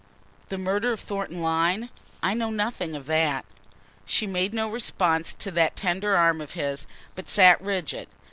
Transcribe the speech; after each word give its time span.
"The 0.49 0.57
murder 0.57 0.91
of 0.91 0.99
Thornton 0.99 1.43
Lyne? 1.43 1.89
I 2.23 2.33
know 2.33 2.49
nothing 2.49 2.95
of 2.95 3.05
that." 3.05 3.45
She 4.07 4.25
made 4.25 4.51
no 4.51 4.67
response 4.67 5.31
to 5.35 5.51
that 5.51 5.75
tender 5.75 6.17
arm 6.17 6.41
of 6.41 6.53
his, 6.53 6.87
but 7.13 7.29
sat 7.29 7.61
rigid. 7.61 8.07